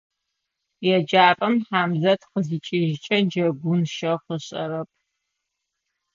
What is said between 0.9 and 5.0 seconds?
ЕджапӀэм Хьамзэт къызикӀыжькӀэ, джэгун щэхъу ышӀэрэп.